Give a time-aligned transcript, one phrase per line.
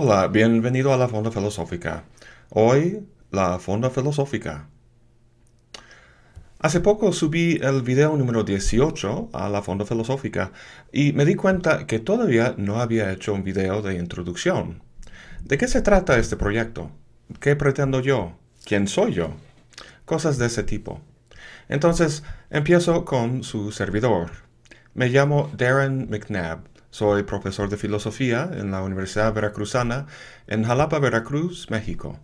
[0.00, 2.04] Hola, bienvenido a la Fonda Filosófica.
[2.50, 4.68] Hoy, la Fonda Filosófica.
[6.60, 10.52] Hace poco subí el video número 18 a la Fonda Filosófica
[10.92, 14.84] y me di cuenta que todavía no había hecho un video de introducción.
[15.42, 16.92] ¿De qué se trata este proyecto?
[17.40, 18.38] ¿Qué pretendo yo?
[18.64, 19.34] ¿Quién soy yo?
[20.04, 21.00] Cosas de ese tipo.
[21.68, 24.30] Entonces, empiezo con su servidor.
[24.94, 26.77] Me llamo Darren McNabb.
[26.90, 30.06] Soy profesor de filosofía en la Universidad Veracruzana
[30.46, 32.18] en Jalapa, Veracruz, México.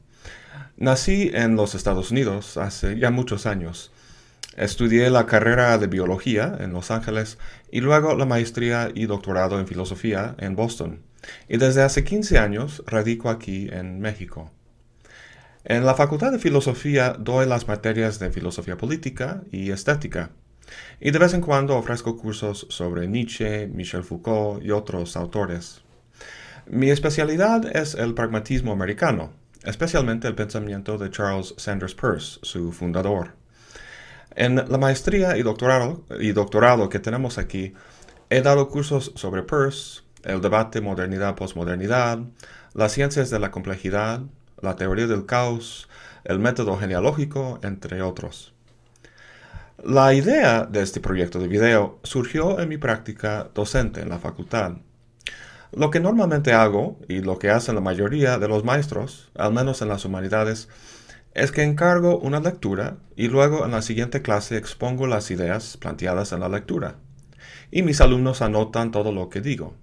[0.76, 3.92] Nací en los Estados Unidos hace ya muchos años.
[4.56, 7.38] Estudié la carrera de biología en Los Ángeles
[7.70, 11.02] y luego la maestría y doctorado en filosofía en Boston.
[11.48, 14.50] Y desde hace 15 años radico aquí en México.
[15.64, 20.30] En la Facultad de Filosofía doy las materias de filosofía política y estética.
[21.00, 25.82] Y de vez en cuando ofrezco cursos sobre Nietzsche, Michel Foucault y otros autores.
[26.66, 29.32] Mi especialidad es el pragmatismo americano,
[29.64, 33.32] especialmente el pensamiento de Charles Sanders Peirce, su fundador.
[34.34, 37.74] En la maestría y doctorado, y doctorado que tenemos aquí,
[38.30, 42.20] he dado cursos sobre Peirce, el debate modernidad-posmodernidad,
[42.72, 44.22] las ciencias de la complejidad,
[44.60, 45.88] la teoría del caos,
[46.24, 48.53] el método genealógico, entre otros.
[49.86, 54.78] La idea de este proyecto de video surgió en mi práctica docente en la facultad.
[55.72, 59.82] Lo que normalmente hago, y lo que hacen la mayoría de los maestros, al menos
[59.82, 60.70] en las humanidades,
[61.34, 66.32] es que encargo una lectura y luego en la siguiente clase expongo las ideas planteadas
[66.32, 66.96] en la lectura.
[67.70, 69.74] Y mis alumnos anotan todo lo que digo.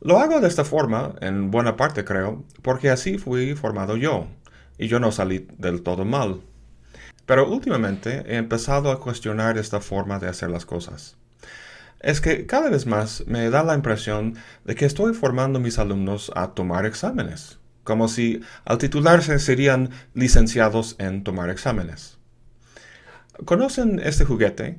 [0.00, 4.28] Lo hago de esta forma, en buena parte creo, porque así fui formado yo,
[4.78, 6.40] y yo no salí del todo mal.
[7.28, 11.18] Pero últimamente he empezado a cuestionar esta forma de hacer las cosas.
[12.00, 16.32] Es que cada vez más me da la impresión de que estoy formando mis alumnos
[16.34, 22.16] a tomar exámenes, como si al titularse serían licenciados en tomar exámenes.
[23.44, 24.78] ¿Conocen este juguete?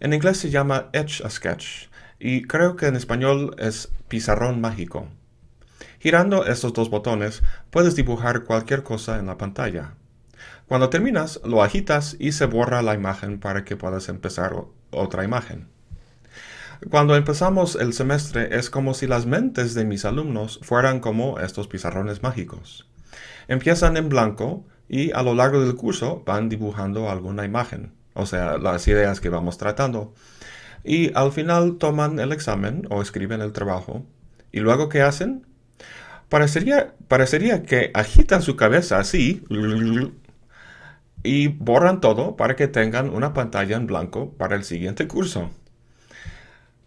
[0.00, 1.88] En inglés se llama Etch a Sketch
[2.18, 5.06] y creo que en español es pizarrón mágico.
[5.98, 9.97] Girando estos dos botones puedes dibujar cualquier cosa en la pantalla.
[10.68, 14.54] Cuando terminas, lo agitas y se borra la imagen para que puedas empezar
[14.90, 15.68] otra imagen.
[16.90, 21.66] Cuando empezamos el semestre es como si las mentes de mis alumnos fueran como estos
[21.66, 22.86] pizarrones mágicos.
[23.48, 28.58] Empiezan en blanco y a lo largo del curso van dibujando alguna imagen, o sea,
[28.58, 30.14] las ideas que vamos tratando
[30.84, 34.06] y al final toman el examen o escriben el trabajo.
[34.52, 35.46] ¿Y luego qué hacen?
[36.28, 39.44] Parecería, parecería que agitan su cabeza así
[41.22, 45.50] y borran todo para que tengan una pantalla en blanco para el siguiente curso.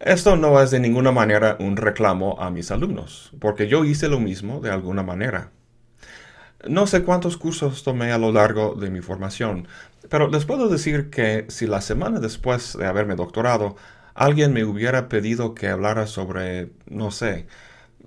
[0.00, 4.18] Esto no es de ninguna manera un reclamo a mis alumnos, porque yo hice lo
[4.18, 5.50] mismo de alguna manera.
[6.68, 9.68] No sé cuántos cursos tomé a lo largo de mi formación,
[10.08, 13.76] pero les puedo decir que si la semana después de haberme doctorado
[14.14, 17.46] alguien me hubiera pedido que hablara sobre, no sé,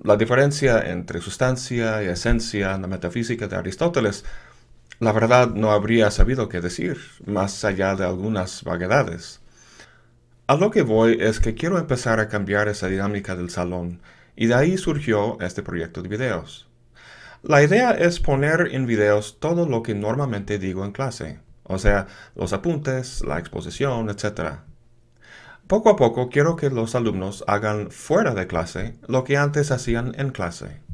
[0.03, 4.25] la diferencia entre sustancia y esencia en la metafísica de Aristóteles,
[4.99, 9.41] la verdad no habría sabido qué decir, más allá de algunas vaguedades.
[10.47, 14.01] A lo que voy es que quiero empezar a cambiar esa dinámica del salón,
[14.35, 16.67] y de ahí surgió este proyecto de videos.
[17.41, 22.07] La idea es poner en videos todo lo que normalmente digo en clase, o sea,
[22.35, 24.59] los apuntes, la exposición, etc.
[25.67, 30.13] Poco a poco quiero que los alumnos hagan fuera de clase lo que antes hacían
[30.17, 30.84] en clase.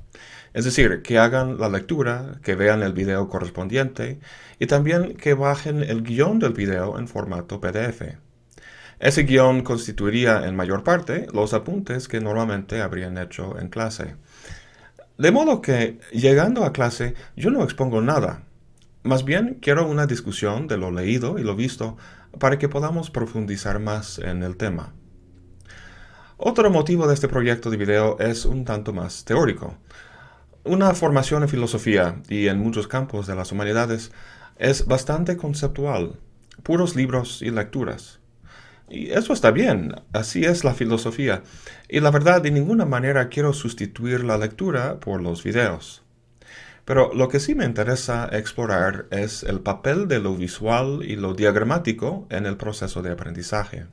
[0.53, 4.19] Es decir, que hagan la lectura, que vean el video correspondiente
[4.59, 8.17] y también que bajen el guion del video en formato PDF.
[8.99, 14.15] Ese guion constituiría en mayor parte los apuntes que normalmente habrían hecho en clase.
[15.17, 18.43] De modo que, llegando a clase, yo no expongo nada.
[19.03, 21.97] Más bien quiero una discusión de lo leído y lo visto
[22.39, 24.93] para que podamos profundizar más en el tema.
[26.37, 29.77] Otro motivo de este proyecto de video es un tanto más teórico.
[30.63, 34.11] Una formación en filosofía y en muchos campos de las humanidades
[34.59, 36.19] es bastante conceptual,
[36.61, 38.19] puros libros y lecturas.
[38.87, 41.41] Y eso está bien, así es la filosofía.
[41.89, 46.03] Y la verdad, de ninguna manera quiero sustituir la lectura por los videos.
[46.85, 51.33] Pero lo que sí me interesa explorar es el papel de lo visual y lo
[51.33, 53.87] diagramático en el proceso de aprendizaje.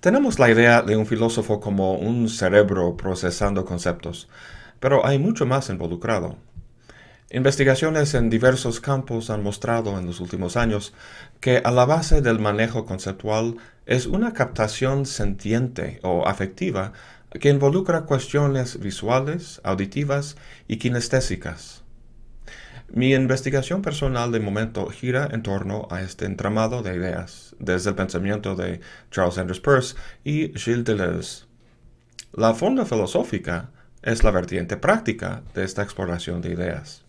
[0.00, 4.28] Tenemos la idea de un filósofo como un cerebro procesando conceptos,
[4.80, 6.36] pero hay mucho más involucrado.
[7.30, 10.94] Investigaciones en diversos campos han mostrado en los últimos años
[11.40, 16.94] que a la base del manejo conceptual es una captación sentiente o afectiva
[17.38, 20.36] que involucra cuestiones visuales, auditivas
[20.68, 21.82] y kinestésicas.
[22.90, 27.96] Mi investigación personal de momento gira en torno a este entramado de ideas, desde el
[27.96, 31.44] pensamiento de Charles Sanders Peirce y Gilles Deleuze.
[32.32, 33.68] La fonda filosófica
[34.02, 37.04] es la vertiente práctica de esta exploración de ideas.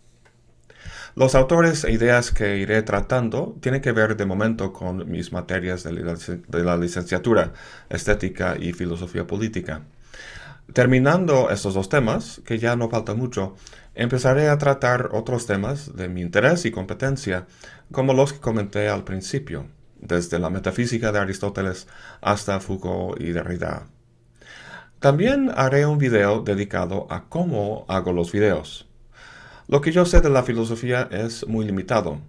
[1.15, 5.83] Los autores e ideas que iré tratando tienen que ver de momento con mis materias
[5.83, 7.53] de la licenciatura,
[7.89, 9.81] estética y filosofía política.
[10.74, 13.56] Terminando estos dos temas, que ya no falta mucho,
[13.95, 17.47] empezaré a tratar otros temas de mi interés y competencia,
[17.91, 19.65] como los que comenté al principio,
[20.00, 21.88] desde la metafísica de Aristóteles
[22.21, 23.88] hasta Foucault y Derrida.
[25.00, 28.86] También haré un video dedicado a cómo hago los videos.
[29.69, 32.19] Lo que yo sé de la filosofía es muy limitado.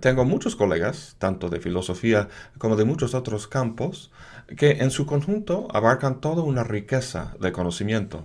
[0.00, 4.10] Tengo muchos colegas, tanto de filosofía como de muchos otros campos,
[4.56, 8.24] que en su conjunto abarcan toda una riqueza de conocimiento.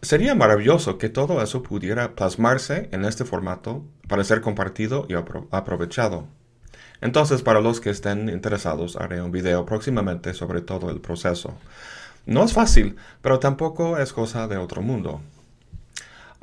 [0.00, 6.28] Sería maravilloso que todo eso pudiera plasmarse en este formato para ser compartido y aprovechado.
[7.00, 11.54] Entonces, para los que estén interesados, haré un video próximamente sobre todo el proceso.
[12.28, 15.22] No es fácil, pero tampoco es cosa de otro mundo.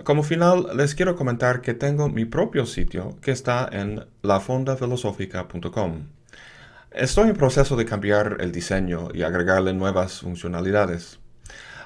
[0.04, 6.08] Como final, les quiero comentar que tengo mi propio sitio que está en lafondafilosófica.com.
[6.90, 11.20] Estoy en proceso de cambiar el diseño y agregarle nuevas funcionalidades.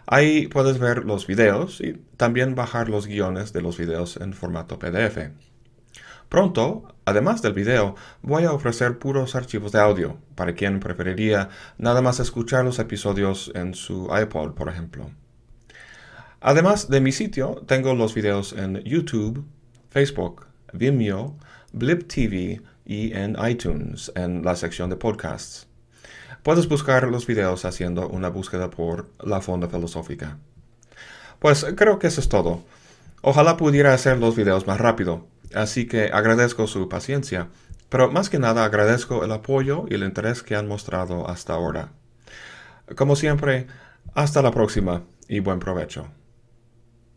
[0.07, 4.80] Ahí puedes ver los videos y también bajar los guiones de los videos en formato
[4.80, 5.30] PDF.
[6.29, 11.49] Pronto, además del video, voy a ofrecer puros archivos de audio para quien preferiría
[11.79, 15.09] nada más escuchar los episodios en su iPod, por ejemplo.
[16.39, 19.43] Además de mi sitio, tengo los videos en YouTube,
[19.89, 21.35] Facebook, Vimeo,
[21.73, 25.67] Blip TV y en iTunes en la sección de podcasts.
[26.43, 30.37] Puedes buscar los videos haciendo una búsqueda por la Fonda Filosófica.
[31.39, 32.63] Pues creo que eso es todo.
[33.21, 37.50] Ojalá pudiera hacer los videos más rápido, así que agradezco su paciencia,
[37.90, 41.92] pero más que nada agradezco el apoyo y el interés que han mostrado hasta ahora.
[42.96, 43.68] Como siempre,
[44.13, 46.07] hasta la próxima y buen provecho.